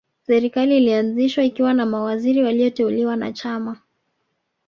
[0.27, 3.77] Serikali ilianzishwa ikiwa na mawaziri walioteuliwa na Chama